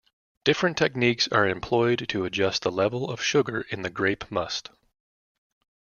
Different 0.43 0.79
techniques 0.79 1.27
are 1.27 1.47
employed 1.47 2.09
to 2.09 2.25
adjust 2.25 2.63
the 2.63 2.71
level 2.71 3.11
of 3.11 3.21
sugar 3.21 3.67
in 3.69 3.83
the 3.83 3.91
grape 3.91 4.31
must. 4.31 4.71